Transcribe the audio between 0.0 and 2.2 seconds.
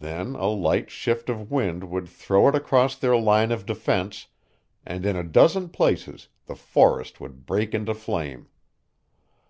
Then a light shift of wind would